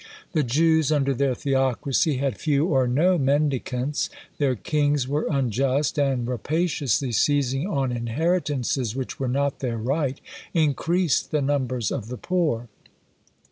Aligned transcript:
The 0.31 0.41
Jews 0.41 0.91
under 0.91 1.13
their 1.13 1.35
Theocracy 1.35 2.17
had 2.17 2.39
few 2.39 2.65
or 2.65 2.87
no 2.87 3.19
mendicants. 3.19 4.09
Their 4.39 4.55
kings 4.55 5.07
were 5.07 5.27
unjust; 5.29 5.99
and 5.99 6.27
rapaciously 6.27 7.11
seizing 7.11 7.67
on 7.67 7.91
inheritances 7.91 8.95
which 8.95 9.19
were 9.19 9.27
not 9.27 9.59
their 9.59 9.77
right, 9.77 10.19
increased 10.55 11.29
the 11.29 11.43
numbers 11.43 11.91
of 11.91 12.07
the 12.07 12.17
poor. 12.17 12.67